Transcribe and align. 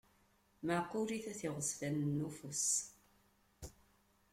Meɛqulit, 0.65 1.25
at 1.31 1.41
iɣezfanen 1.47 2.09
n 2.17 2.25
ufus. 2.27 2.67